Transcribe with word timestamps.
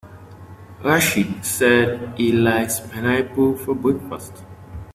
Rachid 0.83 1.45
said 1.45 2.17
he 2.17 2.31
likes 2.31 2.79
pineapple 2.79 3.55
for 3.55 3.75
breakfast. 3.75 4.33